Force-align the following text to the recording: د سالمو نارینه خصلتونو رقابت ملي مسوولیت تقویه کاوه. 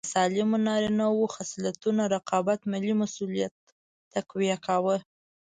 د 0.05 0.09
سالمو 0.13 0.57
نارینه 0.67 1.05
خصلتونو 1.35 2.01
رقابت 2.15 2.59
ملي 2.71 2.93
مسوولیت 3.01 3.53
تقویه 4.13 4.57
کاوه. 4.65 4.97